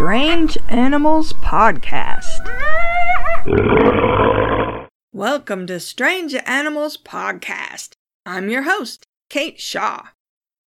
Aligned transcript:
Strange 0.00 0.56
Animals 0.70 1.34
Podcast. 1.34 2.48
Welcome 5.12 5.66
to 5.66 5.78
Strange 5.78 6.34
Animals 6.46 6.96
Podcast. 6.96 7.90
I'm 8.24 8.48
your 8.48 8.62
host, 8.62 9.04
Kate 9.28 9.60
Shaw. 9.60 10.04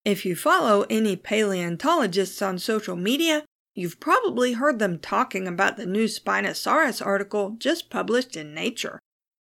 If 0.05 0.27
you 0.27 0.37
follow 0.37 0.85
any 0.91 1.17
paleontologists 1.17 2.43
on 2.43 2.59
social 2.59 2.95
media, 2.95 3.47
you've 3.75 3.99
probably 4.01 4.53
heard 4.53 4.79
them 4.79 4.99
talking 4.99 5.49
about 5.49 5.79
the 5.79 5.87
new 5.87 6.05
Spinosaurus 6.05 7.01
article 7.05 7.57
just 7.59 7.89
published 7.89 8.37
in 8.37 8.53
Nature. 8.53 8.99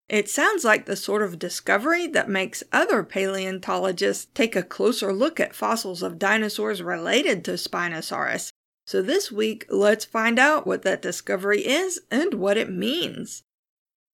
It 0.07 0.29
sounds 0.29 0.63
like 0.63 0.85
the 0.85 0.95
sort 0.95 1.23
of 1.23 1.39
discovery 1.39 2.05
that 2.05 2.29
makes 2.29 2.61
other 2.71 3.03
paleontologists 3.03 4.27
take 4.35 4.55
a 4.55 4.61
closer 4.61 5.11
look 5.11 5.39
at 5.39 5.55
fossils 5.55 6.03
of 6.03 6.19
dinosaurs 6.19 6.83
related 6.83 7.43
to 7.45 7.53
Spinosaurus 7.53 8.51
so 8.89 9.03
this 9.03 9.31
week, 9.31 9.67
let's 9.69 10.03
find 10.03 10.39
out 10.39 10.65
what 10.65 10.81
that 10.81 10.99
discovery 10.99 11.59
is 11.59 12.01
and 12.09 12.33
what 12.33 12.57
it 12.57 12.71
means. 12.71 13.43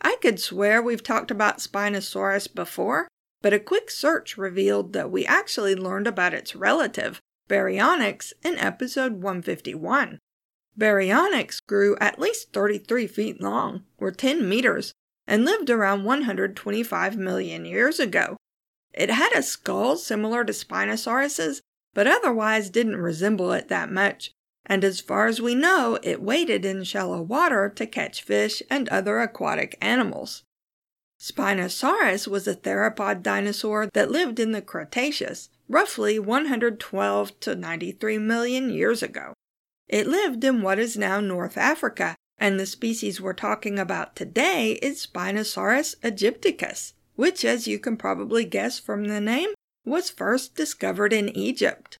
I 0.01 0.17
could 0.21 0.37
swear 0.37 0.81
we've 0.81 1.01
talked 1.01 1.31
about 1.31 1.59
Spinosaurus 1.59 2.53
before, 2.53 3.07
but 3.41 3.53
a 3.53 3.59
quick 3.59 3.89
search 3.89 4.37
revealed 4.37 4.91
that 4.91 5.09
we 5.09 5.25
actually 5.25 5.75
learned 5.75 6.07
about 6.07 6.33
its 6.33 6.57
relative, 6.57 7.21
Baryonyx, 7.47 8.33
in 8.43 8.57
episode 8.57 9.13
151. 9.13 10.19
Baryonyx 10.77 11.61
grew 11.65 11.95
at 12.01 12.19
least 12.19 12.51
33 12.51 13.07
feet 13.07 13.41
long, 13.41 13.85
or 13.97 14.11
10 14.11 14.49
meters, 14.49 14.91
and 15.25 15.45
lived 15.45 15.69
around 15.69 16.03
125 16.03 17.15
million 17.15 17.63
years 17.63 18.01
ago. 18.01 18.35
It 18.93 19.09
had 19.09 19.31
a 19.31 19.41
skull 19.41 19.95
similar 19.95 20.43
to 20.43 20.51
Spinosaurus's, 20.51 21.61
but 21.93 22.07
otherwise 22.07 22.69
didn't 22.69 22.97
resemble 22.97 23.53
it 23.53 23.69
that 23.69 23.89
much, 23.89 24.33
and 24.65 24.83
as 24.83 24.99
far 24.99 25.27
as 25.27 25.41
we 25.41 25.55
know, 25.55 25.99
it 26.01 26.21
waded 26.21 26.65
in 26.65 26.83
shallow 26.83 27.21
water 27.21 27.69
to 27.75 27.85
catch 27.85 28.23
fish 28.23 28.63
and 28.69 28.89
other 28.89 29.19
aquatic 29.19 29.77
animals. 29.81 30.43
Spinosaurus 31.19 32.27
was 32.27 32.47
a 32.47 32.55
theropod 32.55 33.23
dinosaur 33.23 33.87
that 33.93 34.11
lived 34.11 34.39
in 34.39 34.51
the 34.51 34.61
Cretaceous, 34.61 35.49
roughly 35.69 36.19
112 36.19 37.39
to 37.39 37.55
93 37.55 38.17
million 38.17 38.69
years 38.69 39.01
ago. 39.01 39.33
It 39.87 40.07
lived 40.07 40.43
in 40.43 40.61
what 40.61 40.79
is 40.79 40.97
now 40.97 41.19
North 41.19 41.57
Africa, 41.57 42.15
and 42.37 42.59
the 42.59 42.65
species 42.65 43.21
we're 43.21 43.33
talking 43.33 43.79
about 43.79 44.15
today 44.15 44.73
is 44.81 45.05
Spinosaurus 45.05 45.95
aegyptiacus, 46.03 46.93
which, 47.15 47.45
as 47.45 47.67
you 47.67 47.79
can 47.79 47.95
probably 47.95 48.43
guess 48.43 48.77
from 48.77 49.05
the 49.05 49.21
name, 49.21 49.51
was 49.85 50.09
first 50.09 50.55
discovered 50.55 51.13
in 51.13 51.29
Egypt. 51.29 51.97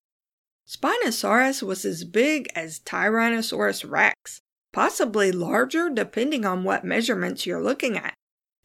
Spinosaurus 0.68 1.62
was 1.62 1.86
as 1.86 2.04
big 2.04 2.50
as 2.56 2.80
Tyrannosaurus 2.80 3.90
rex, 3.90 4.42
possibly 4.74 5.32
larger 5.32 5.90
depending 5.90 6.44
on 6.46 6.64
what 6.64 6.84
measurements 6.84 7.46
you're 7.46 7.62
looking 7.62 7.98
at. 7.98 8.16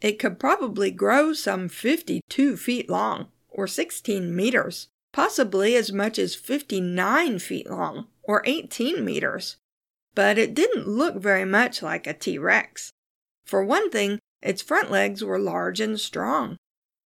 It 0.00 0.18
could 0.18 0.38
probably 0.38 0.90
grow 0.90 1.34
some 1.34 1.68
52 1.68 2.56
feet 2.56 2.88
long, 2.88 3.28
or 3.50 3.66
16 3.66 4.34
meters, 4.34 4.88
possibly 5.12 5.76
as 5.76 5.92
much 5.92 6.18
as 6.18 6.34
59 6.34 7.38
feet 7.38 7.68
long, 7.68 8.06
or 8.22 8.42
18 8.46 9.04
meters. 9.04 9.56
But 10.14 10.38
it 10.38 10.54
didn't 10.54 10.88
look 10.88 11.16
very 11.16 11.44
much 11.44 11.82
like 11.82 12.06
a 12.06 12.14
T 12.14 12.38
Rex. 12.38 12.92
For 13.44 13.64
one 13.64 13.90
thing, 13.90 14.18
its 14.42 14.62
front 14.62 14.90
legs 14.90 15.22
were 15.22 15.38
large 15.38 15.80
and 15.80 16.00
strong. 16.00 16.56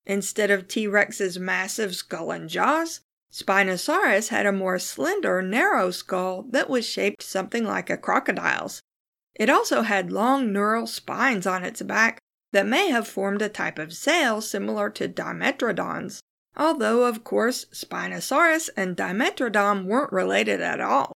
Instead 0.06 0.50
of 0.50 0.68
T 0.68 0.86
Rex's 0.86 1.38
massive 1.38 1.96
skull 1.96 2.30
and 2.30 2.48
jaws, 2.48 3.00
Spinosaurus 3.34 4.28
had 4.28 4.46
a 4.46 4.52
more 4.52 4.78
slender, 4.78 5.42
narrow 5.42 5.90
skull 5.90 6.44
that 6.50 6.70
was 6.70 6.86
shaped 6.86 7.20
something 7.20 7.64
like 7.64 7.90
a 7.90 7.96
crocodile's. 7.96 8.80
It 9.34 9.50
also 9.50 9.82
had 9.82 10.12
long 10.12 10.52
neural 10.52 10.86
spines 10.86 11.44
on 11.44 11.64
its 11.64 11.82
back 11.82 12.20
that 12.52 12.64
may 12.64 12.90
have 12.90 13.08
formed 13.08 13.42
a 13.42 13.48
type 13.48 13.76
of 13.76 13.92
sail 13.92 14.40
similar 14.40 14.88
to 14.90 15.08
Dimetrodons, 15.08 16.20
although, 16.56 17.02
of 17.02 17.24
course, 17.24 17.64
Spinosaurus 17.72 18.70
and 18.76 18.96
Dimetrodon 18.96 19.86
weren't 19.86 20.12
related 20.12 20.60
at 20.60 20.80
all. 20.80 21.12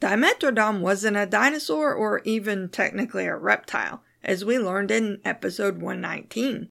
Dimetrodon 0.00 0.82
wasn't 0.82 1.16
a 1.16 1.26
dinosaur 1.26 1.92
or 1.92 2.20
even 2.22 2.68
technically 2.68 3.26
a 3.26 3.34
reptile, 3.34 4.04
as 4.22 4.44
we 4.44 4.56
learned 4.56 4.92
in 4.92 5.20
episode 5.24 5.82
119. 5.82 6.68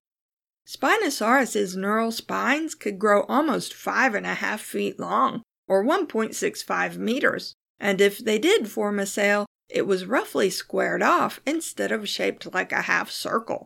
Spinosaurus's 0.65 1.75
neural 1.75 2.11
spines 2.11 2.73
could 2.73 2.97
grow 2.97 3.23
almost 3.23 3.73
five 3.73 4.15
and 4.15 4.25
a 4.25 4.33
half 4.33 4.61
feet 4.61 4.99
long, 4.99 5.43
or 5.67 5.83
1.65 5.83 6.97
meters, 6.97 7.53
and 7.79 8.01
if 8.01 8.17
they 8.17 8.39
did 8.39 8.69
form 8.69 8.99
a 8.99 9.05
sail, 9.05 9.45
it 9.69 9.87
was 9.87 10.05
roughly 10.05 10.49
squared 10.49 11.03
off 11.03 11.39
instead 11.45 11.91
of 11.91 12.09
shaped 12.09 12.53
like 12.53 12.71
a 12.71 12.83
half 12.83 13.11
circle. 13.11 13.65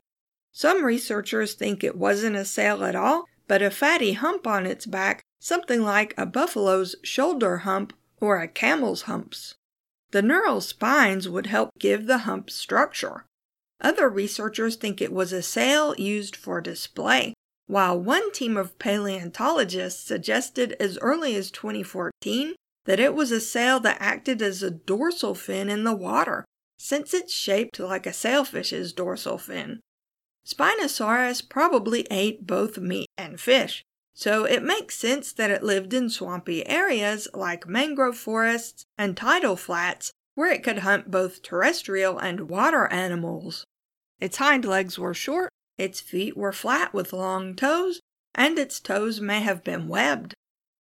Some 0.52 0.84
researchers 0.84 1.54
think 1.54 1.84
it 1.84 1.98
wasn't 1.98 2.36
a 2.36 2.46
sail 2.46 2.84
at 2.84 2.96
all, 2.96 3.26
but 3.48 3.62
a 3.62 3.72
fatty 3.72 4.14
hump 4.14 4.46
on 4.46 4.66
its 4.66 4.86
back, 4.86 5.22
something 5.40 5.82
like 5.82 6.14
a 6.18 6.26
buffalo's 6.26 6.96
shoulder 7.04 7.60
hump 7.60 7.94
or 8.20 8.40
a 8.40 8.48
camel's 8.48 9.04
humps. 9.04 9.56
The 10.12 10.22
neural 10.22 10.60
spines 10.60 11.30
would 11.30 11.48
help 11.48 11.70
give 11.80 12.08
the 12.08 12.20
hump 12.20 12.50
structure. 12.50 13.26
Other 13.82 14.10
researchers 14.10 14.76
think 14.76 15.02
it 15.02 15.14
was 15.14 15.32
a 15.32 15.42
sail 15.42 15.96
used 15.96 16.36
for 16.36 16.60
display, 16.60 17.34
while 17.68 18.00
one 18.00 18.32
team 18.32 18.58
of 18.58 18.78
paleontologists 18.80 20.04
suggested 20.04 20.76
as 20.80 20.98
early 21.00 21.36
as 21.36 21.52
2014 21.52 22.56
that 22.86 23.00
it 23.00 23.14
was 23.14 23.32
a 23.32 23.40
sail 23.40 23.80
that 23.80 24.02
acted 24.02 24.42
as 24.42 24.64
a 24.64 24.72
dorsal 24.72 25.36
fin 25.36 25.70
in 25.70 25.84
the 25.84 25.96
water, 25.96 26.44
since 26.78 27.14
it's 27.14 27.34
shaped 27.34 27.80
like 27.80 28.06
a 28.06 28.14
sailfish's 28.14 28.92
dorsal 28.92 29.38
fin. 29.38 29.80
Spinosaurus 30.46 31.48
probably 31.48 32.08
ate 32.10 32.48
both 32.48 32.80
meat 32.80 33.08
and 33.18 33.40
fish, 33.40 33.84
so 34.14 34.46
it 34.46 34.64
makes 34.64 34.96
sense 34.96 35.32
that 35.32 35.52
it 35.52 35.64
lived 35.64 35.94
in 35.94 36.10
swampy 36.10 36.68
areas 36.68 37.28
like 37.34 37.68
mangrove 37.68 38.18
forests 38.18 38.84
and 38.98 39.16
tidal 39.16 39.56
flats 39.56 40.12
where 40.40 40.54
it 40.54 40.64
could 40.64 40.80
hunt 40.80 41.12
both 41.12 41.42
terrestrial 41.42 42.18
and 42.18 42.50
water 42.50 42.88
animals. 42.94 43.66
Its 44.22 44.38
hind 44.38 44.64
legs 44.64 44.98
were 44.98 45.14
short, 45.14 45.50
its 45.78 46.00
feet 46.00 46.38
were 46.38 46.54
flat 46.54 46.94
with 46.94 47.12
long 47.12 47.54
toes, 47.54 48.00
and 48.34 48.58
its 48.58 48.80
toes 48.80 49.20
may 49.20 49.42
have 49.42 49.66
been 49.66 49.90
webbed. 49.90 50.34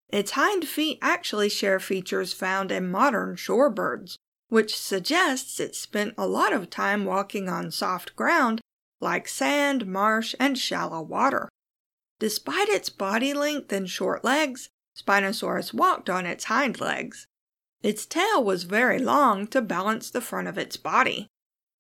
Its 0.08 0.32
hind 0.32 0.66
feet 0.66 0.98
actually 1.02 1.50
share 1.50 1.78
features 1.78 2.32
found 2.32 2.72
in 2.72 2.90
modern 2.90 3.36
shorebirds, 3.36 4.16
which 4.48 4.78
suggests 4.78 5.60
it 5.60 5.76
spent 5.76 6.14
a 6.18 6.26
lot 6.26 6.54
of 6.54 6.70
time 6.70 7.04
walking 7.04 7.50
on 7.50 7.70
soft 7.70 8.16
ground 8.16 8.62
like 9.02 9.28
sand, 9.28 9.86
marsh, 9.86 10.34
and 10.40 10.58
shallow 10.58 11.02
water. 11.02 11.50
Despite 12.18 12.70
its 12.70 12.90
body 12.90 13.34
length 13.34 13.74
and 13.74 13.90
short 13.90 14.24
legs, 14.24 14.70
Spinosaurus 14.98 15.74
walked 15.74 16.10
on 16.10 16.26
its 16.26 16.46
hind 16.46 16.80
legs. 16.80 17.28
Its 17.82 18.06
tail 18.06 18.44
was 18.44 18.64
very 18.64 19.00
long 19.00 19.48
to 19.48 19.62
balance 19.62 20.10
the 20.10 20.22
front 20.22 20.48
of 20.48 20.58
its 20.58 20.78
body. 20.78 21.28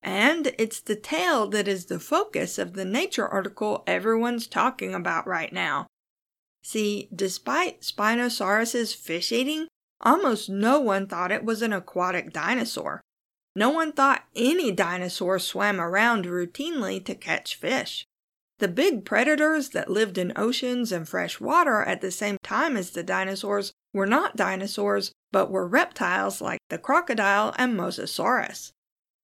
And 0.01 0.53
it's 0.57 0.79
the 0.79 0.95
tail 0.95 1.47
that 1.47 1.67
is 1.67 1.85
the 1.85 1.99
focus 1.99 2.57
of 2.57 2.73
the 2.73 2.85
Nature 2.85 3.27
article 3.27 3.83
everyone's 3.85 4.47
talking 4.47 4.93
about 4.93 5.27
right 5.27 5.51
now. 5.51 5.87
See, 6.63 7.09
despite 7.13 7.81
Spinosaurus's 7.81 8.93
fish 8.93 9.31
eating, 9.31 9.67
almost 10.01 10.49
no 10.49 10.79
one 10.79 11.07
thought 11.07 11.31
it 11.31 11.43
was 11.43 11.61
an 11.61 11.73
aquatic 11.73 12.31
dinosaur. 12.31 13.01
No 13.55 13.69
one 13.69 13.91
thought 13.91 14.23
any 14.35 14.71
dinosaur 14.71 15.39
swam 15.39 15.81
around 15.81 16.25
routinely 16.25 17.03
to 17.03 17.15
catch 17.15 17.55
fish. 17.55 18.05
The 18.59 18.67
big 18.67 19.05
predators 19.05 19.69
that 19.69 19.89
lived 19.89 20.17
in 20.17 20.33
oceans 20.35 20.91
and 20.91 21.07
fresh 21.07 21.39
water 21.39 21.81
at 21.81 22.01
the 22.01 22.11
same 22.11 22.37
time 22.43 22.77
as 22.77 22.91
the 22.91 23.03
dinosaurs 23.03 23.73
were 23.93 24.05
not 24.05 24.35
dinosaurs, 24.35 25.11
but 25.31 25.51
were 25.51 25.67
reptiles 25.67 26.41
like 26.41 26.59
the 26.69 26.77
crocodile 26.77 27.53
and 27.57 27.77
Mosasaurus. 27.77 28.71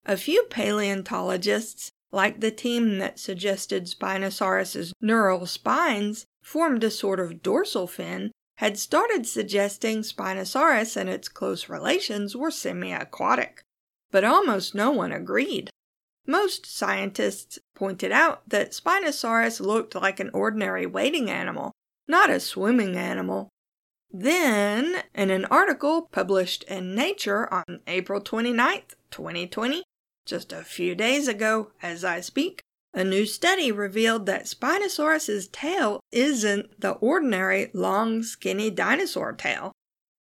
A 0.06 0.18
few 0.18 0.44
paleontologists, 0.50 1.92
like 2.12 2.40
the 2.40 2.52
team 2.52 3.00
that 3.00 3.20
suggested 3.20 3.86
Spinosaurus's 3.86 4.94
neural 5.02 5.46
spines 5.46 6.26
formed 6.44 6.84
a 6.84 6.92
sort 6.92 7.20
of 7.20 7.42
dorsal 7.42 7.88
fin, 7.88 8.32
had 8.58 8.78
started 8.78 9.28
suggesting 9.28 10.02
Spinosaurus 10.02 10.96
and 10.96 11.10
its 11.10 11.28
close 11.28 11.68
relations 11.68 12.36
were 12.36 12.52
semi 12.52 12.92
aquatic. 12.92 13.64
But 14.12 14.24
almost 14.24 14.76
no 14.76 14.92
one 14.92 15.12
agreed. 15.12 15.70
Most 16.28 16.66
scientists 16.66 17.60
pointed 17.76 18.12
out 18.12 18.48
that 18.50 18.72
Spinosaurus 18.72 19.60
looked 19.60 19.94
like 19.96 20.20
an 20.20 20.32
ordinary 20.34 20.86
wading 20.86 21.30
animal, 21.30 21.72
not 22.08 22.30
a 22.30 22.40
swimming 22.40 22.96
animal. 22.96 23.50
Then, 24.12 25.04
in 25.14 25.30
an 25.30 25.46
article 25.46 26.04
published 26.12 26.64
in 26.64 26.96
Nature 26.96 27.52
on 27.54 27.82
April 27.88 28.22
29, 28.22 28.82
2020, 29.12 29.84
just 30.26 30.54
a 30.54 30.64
few 30.64 30.96
days 30.96 31.28
ago, 31.28 31.72
as 31.82 32.04
I 32.04 32.22
speak, 32.22 32.62
a 32.94 33.04
new 33.04 33.26
study 33.26 33.72
revealed 33.72 34.26
that 34.26 34.48
Spinosaurus's 34.48 35.50
tail 35.50 36.00
isn't 36.12 36.80
the 36.80 36.92
ordinary 36.92 37.70
long, 37.74 38.24
skinny 38.24 38.72
dinosaur 38.72 39.34
tail. 39.34 39.74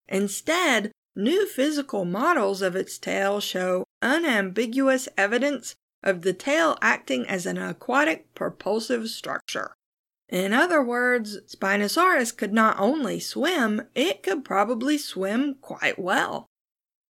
Instead, 0.09 0.91
new 1.15 1.47
physical 1.47 2.05
models 2.05 2.63
of 2.63 2.75
its 2.75 2.99
tail 2.99 3.39
show 3.41 3.85
unambiguous 4.03 5.09
evidence 5.17 5.75
of 6.03 6.23
the 6.23 6.33
tail 6.33 6.77
acting 6.83 7.27
as 7.27 7.47
an 7.47 7.57
aquatic 7.57 8.35
propulsive 8.35 9.09
structure. 9.09 9.75
In 10.29 10.53
other 10.53 10.83
words, 10.83 11.39
Spinosaurus 11.47 12.37
could 12.37 12.53
not 12.53 12.79
only 12.79 13.21
swim, 13.21 13.83
it 13.95 14.23
could 14.23 14.45
probably 14.45 14.97
swim 14.99 15.57
quite 15.61 15.99
well. 15.99 16.47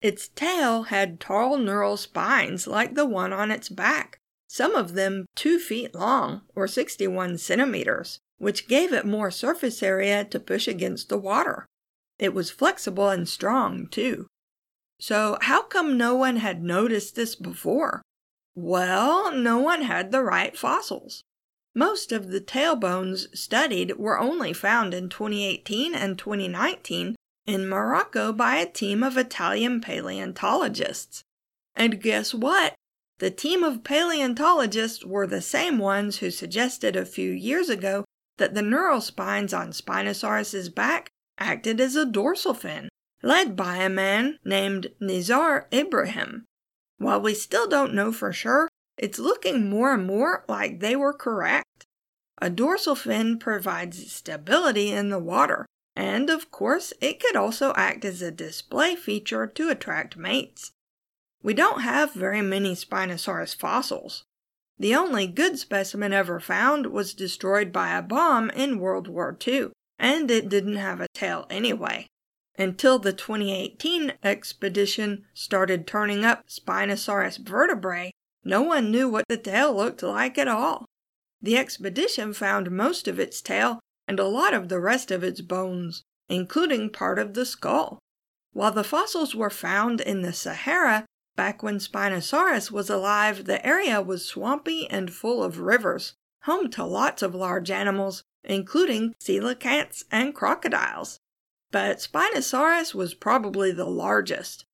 Its 0.02 0.28
tail 0.28 0.84
had 0.84 1.20
tall 1.20 1.56
neural 1.56 1.96
spines 1.96 2.66
like 2.66 2.94
the 2.94 3.06
one 3.06 3.32
on 3.32 3.50
its 3.50 3.68
back, 3.68 4.18
some 4.48 4.74
of 4.74 4.94
them 4.94 5.26
two 5.34 5.58
feet 5.58 5.94
long 5.94 6.42
or 6.54 6.66
61 6.66 7.38
centimeters, 7.38 8.18
which 8.38 8.68
gave 8.68 8.92
it 8.92 9.06
more 9.06 9.30
surface 9.30 9.82
area 9.82 10.24
to 10.24 10.38
push 10.38 10.68
against 10.68 11.08
the 11.08 11.16
water. 11.16 11.66
It 12.18 12.34
was 12.34 12.50
flexible 12.50 13.08
and 13.08 13.28
strong, 13.28 13.88
too. 13.88 14.26
So, 15.00 15.38
how 15.40 15.62
come 15.62 15.96
no 15.96 16.14
one 16.14 16.36
had 16.36 16.62
noticed 16.62 17.16
this 17.16 17.34
before? 17.34 18.02
Well, 18.54 19.32
no 19.32 19.58
one 19.58 19.82
had 19.82 20.12
the 20.12 20.22
right 20.22 20.56
fossils. 20.56 21.22
Most 21.74 22.12
of 22.12 22.30
the 22.30 22.40
tailbones 22.40 23.26
studied 23.36 23.96
were 23.96 24.18
only 24.18 24.52
found 24.52 24.94
in 24.94 25.08
2018 25.08 25.94
and 25.94 26.16
2019 26.16 27.16
in 27.46 27.68
Morocco 27.68 28.32
by 28.32 28.56
a 28.56 28.70
team 28.70 29.02
of 29.02 29.16
Italian 29.16 29.80
paleontologists. 29.80 31.22
And 31.74 32.00
guess 32.00 32.32
what? 32.32 32.74
The 33.18 33.30
team 33.30 33.64
of 33.64 33.84
paleontologists 33.84 35.04
were 35.04 35.26
the 35.26 35.42
same 35.42 35.78
ones 35.78 36.18
who 36.18 36.30
suggested 36.30 36.94
a 36.94 37.04
few 37.04 37.30
years 37.30 37.68
ago 37.68 38.04
that 38.38 38.54
the 38.54 38.62
neural 38.62 39.00
spines 39.00 39.52
on 39.52 39.72
Spinosaurus's 39.72 40.68
back 40.68 41.10
acted 41.38 41.80
as 41.80 41.96
a 41.96 42.06
dorsal 42.06 42.54
fin, 42.54 42.88
led 43.22 43.56
by 43.56 43.76
a 43.78 43.88
man 43.88 44.38
named 44.44 44.92
Nizar 45.00 45.66
Ibrahim. 45.72 46.44
While 46.98 47.20
we 47.20 47.34
still 47.34 47.68
don't 47.68 47.94
know 47.94 48.12
for 48.12 48.32
sure, 48.32 48.68
it's 48.96 49.18
looking 49.18 49.68
more 49.68 49.92
and 49.94 50.06
more 50.06 50.44
like 50.48 50.80
they 50.80 50.96
were 50.96 51.12
correct. 51.12 51.63
A 52.38 52.50
dorsal 52.50 52.96
fin 52.96 53.38
provides 53.38 54.10
stability 54.12 54.90
in 54.90 55.08
the 55.10 55.18
water, 55.18 55.66
and 55.94 56.28
of 56.28 56.50
course, 56.50 56.92
it 57.00 57.20
could 57.20 57.36
also 57.36 57.72
act 57.76 58.04
as 58.04 58.20
a 58.22 58.30
display 58.30 58.96
feature 58.96 59.46
to 59.46 59.70
attract 59.70 60.16
mates. 60.16 60.72
We 61.42 61.54
don't 61.54 61.82
have 61.82 62.14
very 62.14 62.42
many 62.42 62.74
Spinosaurus 62.74 63.54
fossils. 63.54 64.24
The 64.78 64.94
only 64.94 65.26
good 65.26 65.58
specimen 65.58 66.12
ever 66.12 66.40
found 66.40 66.86
was 66.86 67.14
destroyed 67.14 67.72
by 67.72 67.96
a 67.96 68.02
bomb 68.02 68.50
in 68.50 68.80
World 68.80 69.06
War 69.06 69.36
II, 69.46 69.70
and 69.98 70.30
it 70.30 70.48
didn't 70.48 70.76
have 70.76 71.00
a 71.00 71.08
tail 71.14 71.46
anyway. 71.48 72.08
Until 72.58 72.98
the 72.98 73.12
2018 73.12 74.14
expedition 74.22 75.24
started 75.34 75.86
turning 75.86 76.24
up 76.24 76.48
Spinosaurus 76.48 77.38
vertebrae, 77.38 78.12
no 78.44 78.62
one 78.62 78.90
knew 78.90 79.08
what 79.08 79.26
the 79.28 79.36
tail 79.36 79.74
looked 79.74 80.02
like 80.02 80.38
at 80.38 80.48
all. 80.48 80.86
The 81.44 81.58
expedition 81.58 82.32
found 82.32 82.70
most 82.70 83.06
of 83.06 83.20
its 83.20 83.42
tail 83.42 83.78
and 84.08 84.18
a 84.18 84.24
lot 84.24 84.54
of 84.54 84.70
the 84.70 84.80
rest 84.80 85.10
of 85.10 85.22
its 85.22 85.42
bones, 85.42 86.02
including 86.26 86.88
part 86.88 87.18
of 87.18 87.34
the 87.34 87.44
skull. 87.44 87.98
While 88.54 88.72
the 88.72 88.82
fossils 88.82 89.34
were 89.34 89.50
found 89.50 90.00
in 90.00 90.22
the 90.22 90.32
Sahara, 90.32 91.04
back 91.36 91.62
when 91.62 91.80
Spinosaurus 91.80 92.70
was 92.70 92.88
alive, 92.88 93.44
the 93.44 93.64
area 93.64 94.00
was 94.00 94.24
swampy 94.24 94.88
and 94.88 95.12
full 95.12 95.44
of 95.44 95.58
rivers, 95.58 96.14
home 96.44 96.70
to 96.70 96.84
lots 96.86 97.20
of 97.20 97.34
large 97.34 97.70
animals, 97.70 98.22
including 98.42 99.14
coelacanths 99.20 100.04
and 100.10 100.34
crocodiles. 100.34 101.18
But 101.70 101.98
Spinosaurus 101.98 102.94
was 102.94 103.12
probably 103.12 103.70
the 103.70 103.84
largest. 103.84 104.64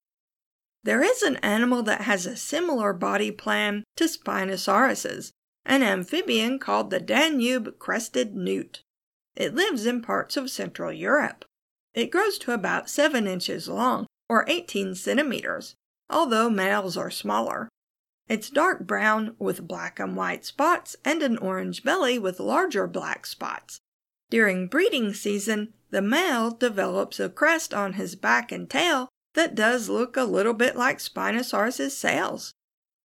There 0.85 1.03
is 1.03 1.23
an 1.23 1.35
animal 1.39 1.83
that 1.83 2.03
has 2.03 2.27
a 2.27 2.37
similar 2.37 2.93
body 2.93 3.33
plan 3.33 3.83
to 3.97 4.05
Spinosaurus's, 4.05 5.33
an 5.71 5.85
amphibian 5.85 6.59
called 6.59 6.91
the 6.91 6.99
Danube 6.99 7.79
crested 7.79 8.35
newt. 8.35 8.83
It 9.37 9.55
lives 9.55 9.87
in 9.87 10.03
parts 10.03 10.37
of 10.37 10.51
Central 10.51 10.93
Europe. 10.93 11.45
It 11.95 12.11
grows 12.11 12.39
to 12.39 12.51
about 12.51 12.91
7 12.91 13.29
inches 13.29 13.69
long, 13.69 14.09
or 14.29 14.45
18 14.49 14.97
centimeters, 14.97 15.77
although 16.11 16.51
males 16.51 16.97
are 16.97 17.11
smaller. 17.11 17.69
It's 18.29 18.51
dark 18.51 18.81
brown 18.85 19.37
with 19.39 19.69
black 19.69 20.01
and 20.01 20.17
white 20.17 20.45
spots 20.45 20.97
and 21.05 21.23
an 21.23 21.39
orange 21.39 21.85
belly 21.85 22.19
with 22.19 22.41
larger 22.41 22.89
black 22.89 23.25
spots. 23.25 23.79
During 24.29 24.67
breeding 24.67 25.15
season, 25.15 25.73
the 25.91 26.03
male 26.03 26.51
develops 26.51 27.21
a 27.21 27.29
crest 27.29 27.73
on 27.73 27.93
his 27.93 28.17
back 28.17 28.51
and 28.51 28.69
tail 28.69 29.09
that 29.35 29.55
does 29.55 29.89
look 29.89 30.17
a 30.17 30.25
little 30.25 30.55
bit 30.55 30.75
like 30.75 30.99
Spinosaurus's 30.99 31.97
sails. 31.97 32.53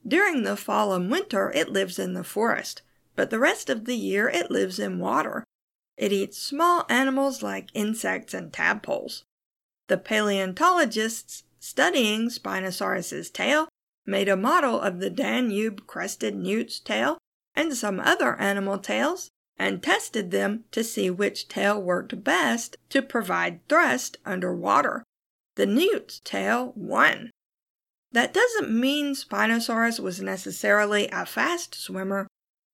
During 0.08 0.44
the 0.44 0.56
fall 0.56 0.94
and 0.94 1.10
winter, 1.10 1.52
it 1.52 1.70
lives 1.70 1.98
in 1.98 2.14
the 2.14 2.24
forest, 2.24 2.82
but 3.16 3.30
the 3.30 3.40
rest 3.40 3.70
of 3.70 3.86
the 3.86 3.96
year 3.96 4.30
it 4.30 4.52
lives 4.52 4.78
in 4.78 5.00
water. 5.00 5.44
It 5.98 6.12
eats 6.12 6.38
small 6.38 6.86
animals 6.90 7.42
like 7.42 7.70
insects 7.74 8.34
and 8.34 8.52
tadpoles. 8.52 9.24
The 9.88 9.98
paleontologists 9.98 11.44
studying 11.60 12.30
Spinosaurus's 12.30 13.30
tail 13.30 13.68
made 14.06 14.30
a 14.30 14.36
model 14.36 14.80
of 14.80 15.00
the 15.00 15.10
Danube 15.10 15.88
crested 15.88 16.36
newt's 16.36 16.80
tail 16.80 17.18
and 17.56 17.76
some 17.76 18.00
other 18.00 18.36
animal 18.40 18.78
tails 18.78 19.30
and 19.58 19.82
tested 19.82 20.32
them 20.32 20.66
to 20.72 20.84
see 20.84 21.10
which 21.10 21.48
tail 21.48 21.82
worked 21.82 22.24
best 22.24 22.78
to 22.90 23.02
provide 23.02 23.68
thrust 23.68 24.18
underwater. 24.26 25.04
The 25.56 25.66
newt's 25.66 26.20
tail 26.20 26.74
won. 26.76 27.32
That 28.16 28.34
doesn't 28.34 28.72
mean 28.72 29.14
Spinosaurus 29.14 30.00
was 30.00 30.22
necessarily 30.22 31.10
a 31.10 31.26
fast 31.26 31.76
swimmer. 31.76 32.28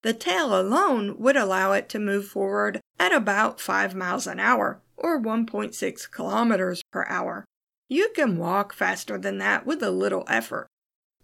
The 0.04 0.14
tail 0.14 0.54
alone 0.54 1.18
would 1.18 1.36
allow 1.36 1.72
it 1.72 1.90
to 1.90 2.00
move 2.00 2.28
forward 2.28 2.80
at 3.00 3.12
about 3.12 3.60
5 3.60 3.96
miles 3.96 4.28
an 4.28 4.40
hour, 4.40 4.82
or 4.96 5.20
1.6 5.20 6.12
kilometers 6.12 6.84
per 6.92 7.08
hour. 7.10 7.44
You 7.90 8.10
can 8.14 8.38
walk 8.38 8.72
faster 8.72 9.18
than 9.18 9.40
that 9.40 9.66
with 9.66 9.82
a 9.82 9.90
little 9.90 10.26
effort. 10.28 10.68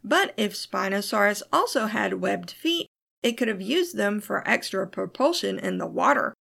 But 0.04 0.34
if 0.36 0.56
Spinosaurus 0.56 1.44
also 1.54 1.86
had 1.86 2.16
webbed 2.16 2.50
feet, 2.50 2.88
it 3.22 3.34
could 3.34 3.48
have 3.48 3.62
used 3.62 3.96
them 3.96 4.19
for 4.19 4.42
extra 4.50 4.88
propulsion 4.88 5.60
in 5.60 5.78
the 5.78 5.86
water. 5.86 6.34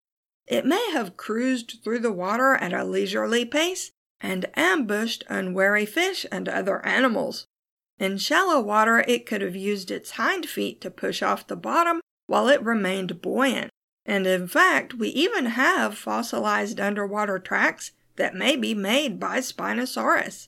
It 0.46 0.64
may 0.64 0.93
have 0.93 1.19
cruised 1.19 1.84
through 1.84 1.99
the 1.99 2.11
water 2.11 2.55
at 2.55 2.73
a 2.73 2.84
leisurely 2.84 3.44
pace 3.44 3.90
and 4.19 4.46
ambushed 4.55 5.25
unwary 5.28 5.84
fish 5.84 6.25
and 6.32 6.49
other 6.49 6.82
animals. 6.87 7.44
In 7.98 8.19
shallow 8.19 8.61
water, 8.61 9.04
it 9.09 9.26
could 9.26 9.40
have 9.40 9.56
used 9.56 9.90
its 9.90 10.12
hind 10.12 10.47
feet 10.47 10.80
to 10.82 10.90
push 10.90 11.23
off 11.23 11.47
the 11.47 11.56
bottom 11.56 12.00
while 12.26 12.49
it 12.49 12.62
remained 12.62 13.23
buoyant. 13.23 13.71
And 14.04 14.26
in 14.26 14.47
fact, 14.47 14.94
we 14.94 15.09
even 15.09 15.47
have 15.47 15.99
fossilized 15.99 16.78
underwater 16.78 17.38
tracks 17.38 17.92
that 18.16 18.35
may 18.35 18.56
be 18.56 18.75
made 18.75 19.18
by 19.18 19.38
Spinosaurus. 19.38 20.47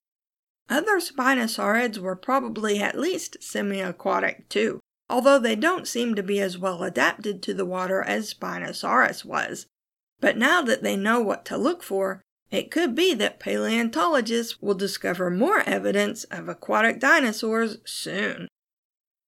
Other 0.69 1.01
spinosaurids 1.01 1.99
were 1.99 2.17
probably 2.17 2.79
at 2.79 2.99
least 2.99 3.39
semi 3.43 3.81
aquatic 3.81 4.49
too, 4.49 4.81
although 5.09 5.39
they 5.39 5.57
don't 5.57 5.89
seem 5.89 6.15
to 6.15 6.23
be 6.23 6.41
as 6.41 6.59
well 6.59 6.83
adapted 6.83 7.43
to 7.43 7.55
the 7.55 7.65
water 7.65 8.03
as 8.03 8.33
Spinosaurus 8.33 9.25
was. 9.25 9.67
But 10.21 10.37
now 10.37 10.63
that 10.63 10.83
they 10.83 10.97
know 10.97 11.21
what 11.21 11.45
to 11.47 11.57
look 11.57 11.83
for, 11.83 12.23
it 12.51 12.71
could 12.71 12.95
be 12.95 13.13
that 13.15 13.41
paleontologists 13.41 14.63
will 14.63 14.75
discover 14.75 15.31
more 15.31 15.61
evidence 15.61 16.25
of 16.25 16.49
aquatic 16.49 17.01
dinosaurs 17.01 17.79
soon. 17.85 18.49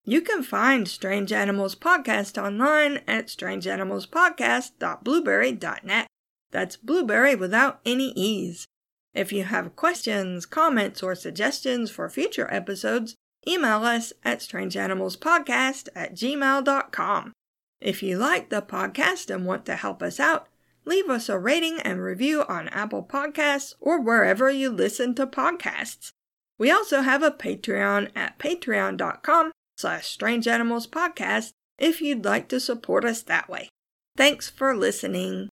You 0.04 0.20
can 0.22 0.42
find 0.42 0.88
Strange 0.88 1.30
Animals 1.32 1.74
Podcast 1.74 2.42
online 2.42 3.00
at 3.06 3.26
strangeanimalspodcast.blubrry.net. 3.26 6.06
That's 6.50 6.76
blueberry 6.76 7.36
without 7.36 7.80
any 7.84 8.12
E's. 8.12 8.66
If 9.14 9.30
you 9.32 9.44
have 9.44 9.76
questions, 9.76 10.46
comments, 10.46 11.02
or 11.02 11.14
suggestions 11.14 11.90
for 11.90 12.08
future 12.08 12.48
episodes, 12.52 13.14
email 13.46 13.84
us 13.84 14.14
at 14.24 14.40
strangeanimalspodcast 14.40 15.90
at 15.94 16.14
gmail.com. 16.14 17.32
If 17.80 18.02
you 18.02 18.18
like 18.18 18.50
the 18.50 18.62
podcast 18.62 19.32
and 19.34 19.46
want 19.46 19.64
to 19.66 19.76
help 19.76 20.02
us 20.02 20.18
out, 20.20 20.48
leave 20.90 21.08
us 21.08 21.28
a 21.28 21.38
rating 21.38 21.78
and 21.80 22.02
review 22.02 22.44
on 22.48 22.68
Apple 22.70 23.04
Podcasts 23.04 23.74
or 23.80 24.00
wherever 24.00 24.50
you 24.50 24.70
listen 24.70 25.14
to 25.14 25.24
podcasts. 25.24 26.10
We 26.58 26.68
also 26.70 27.02
have 27.02 27.22
a 27.22 27.30
Patreon 27.30 28.10
at 28.16 28.40
patreon.com 28.40 29.52
slash 29.76 30.08
Strange 30.08 30.48
Animals 30.48 30.88
Podcast 30.88 31.52
if 31.78 32.02
you'd 32.02 32.24
like 32.24 32.48
to 32.48 32.58
support 32.58 33.04
us 33.04 33.22
that 33.22 33.48
way. 33.48 33.68
Thanks 34.16 34.50
for 34.50 34.76
listening. 34.76 35.48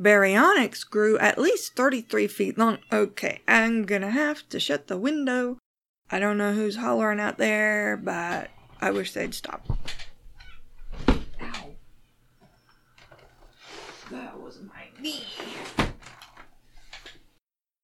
Baryonyx 0.00 0.88
grew 0.88 1.18
at 1.18 1.36
least 1.36 1.74
33 1.74 2.28
feet 2.28 2.56
long. 2.56 2.78
Okay, 2.92 3.40
I'm 3.48 3.82
gonna 3.82 4.10
have 4.10 4.48
to 4.50 4.60
shut 4.60 4.86
the 4.86 4.98
window. 4.98 5.58
I 6.10 6.20
don't 6.20 6.38
know 6.38 6.52
who's 6.52 6.76
hollering 6.76 7.18
out 7.18 7.38
there, 7.38 7.96
but 7.96 8.50
I 8.80 8.92
wish 8.92 9.12
they'd 9.12 9.34
stop. 9.34 9.66
Bicho. 15.04 15.53